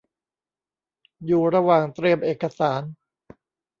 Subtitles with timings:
[1.25, 2.81] อยู่ระหว่างเตรียมเอกสาร